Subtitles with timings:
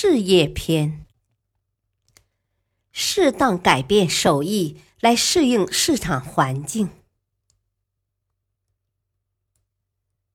[0.00, 1.04] 事业篇：
[2.92, 6.88] 适当改变手艺来适应市场环境。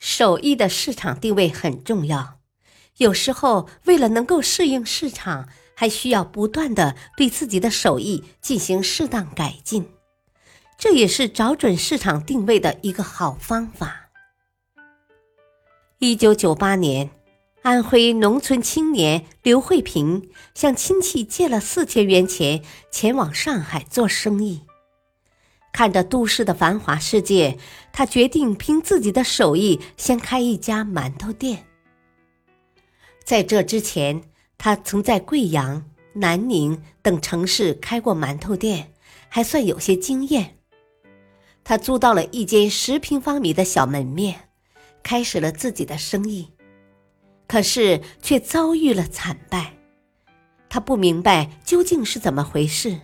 [0.00, 2.40] 手艺的市场定位很重要，
[2.96, 9.88] 有时候为了能够适应市场，还需要不断的对自己的手艺进行适当改进，
[10.76, 14.10] 这也是找准市场定位的一个好方法。
[16.00, 17.08] 一九九八年。
[17.64, 24.60] 安徽农村青年刘慧平向亲戚借了四千元钱，前往上海做生意。
[25.72, 27.56] 看着都市的繁华世界，
[27.90, 31.64] 他决定凭自己的手艺先开一家馒头店。
[33.24, 34.22] 在这之前，
[34.58, 38.92] 他曾在贵阳、南宁等城市开过馒头店，
[39.30, 40.58] 还算有些经验。
[41.64, 44.50] 他租到了一间十平方米的小门面，
[45.02, 46.50] 开始了自己的生意。
[47.46, 49.74] 可是却遭遇了惨败，
[50.68, 53.00] 他不明白究竟是怎么回事，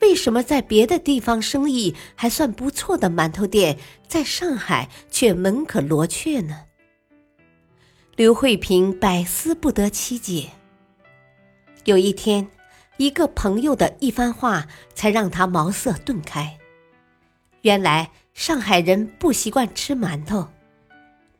[0.00, 3.78] 为什么在别的地方生意还算不错的馒头店，
[4.08, 6.64] 在上海却门可罗雀呢？
[8.16, 10.50] 刘慧萍百思不得其解。
[11.84, 12.48] 有一天，
[12.98, 16.58] 一个朋友的一番话才让他茅塞顿开。
[17.62, 20.48] 原来上海人不习惯吃馒头。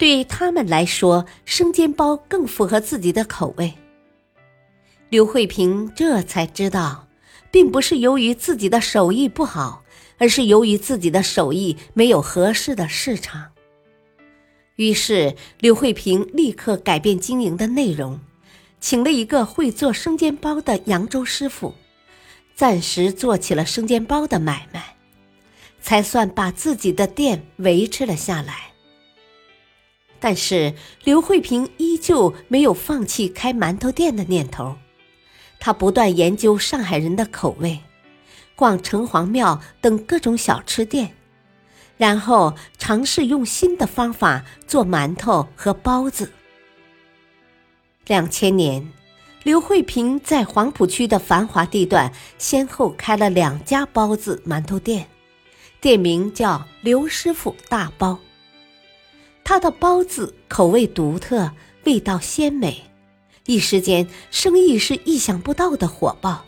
[0.01, 3.75] 对他们来说，生煎包更符合自己的口味。
[5.11, 7.07] 刘慧萍这才知道，
[7.51, 9.85] 并不是由于自己的手艺不好，
[10.17, 13.51] 而是由于自己的手艺没有合适的市场。
[14.77, 18.19] 于是，刘慧萍立刻改变经营的内容，
[18.81, 21.75] 请了一个会做生煎包的扬州师傅，
[22.55, 24.97] 暂时做起了生煎包的买卖，
[25.83, 28.70] 才算把自己的店维持了下来。
[30.21, 34.77] 但是刘慧萍依旧没有放弃开馒头店的念头，
[35.59, 37.81] 她不断研究上海人的口味，
[38.55, 41.17] 逛城隍庙等各种小吃店，
[41.97, 46.31] 然后尝试用新的方法做馒头和包子。
[48.07, 48.93] 两千年，
[49.43, 55.07] 刘慧萍在黄浦区的繁华地段先后开了两家包子馒头店，
[55.81, 58.19] 店名叫刘师傅大包。
[59.51, 61.51] 他的包子口味独特，
[61.83, 62.89] 味道鲜美，
[63.47, 66.45] 一时间生意是意想不到的火爆。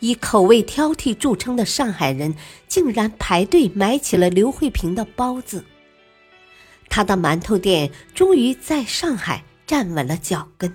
[0.00, 2.34] 以口味挑剔著称的上海人
[2.68, 5.64] 竟然排队买起了刘慧萍的包子。
[6.90, 10.70] 他的馒头店终于在上海站稳了脚跟。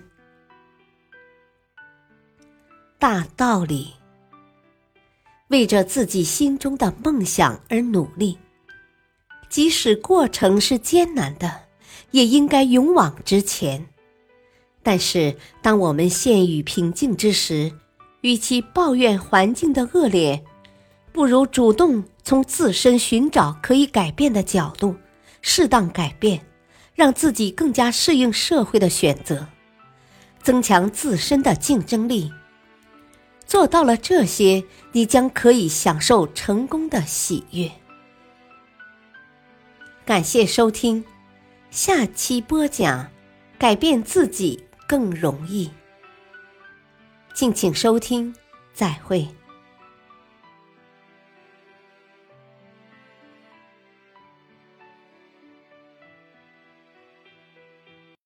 [2.98, 3.94] 大道理，
[5.50, 8.40] 为着自己心中的梦想而努力。
[9.56, 11.62] 即使过程是艰难的，
[12.12, 13.86] 也应该勇往直前。
[14.84, 17.72] 但是，当我们陷于瓶颈之时，
[18.20, 20.44] 与其抱怨环境的恶劣，
[21.14, 24.94] 不如主动从自身寻找可以改变的角度，
[25.42, 26.46] 适当改变，
[26.94, 29.48] 让自己更加适应社会的选择，
[30.44, 32.30] 增强自身的竞争力。
[33.46, 37.72] 做到了这些，你将可以享受成功的喜悦。
[40.06, 41.04] 感谢收听，
[41.72, 43.10] 下期播讲，
[43.58, 45.72] 改变自己更容易。
[47.34, 48.32] 敬请收听，
[48.72, 49.28] 再会。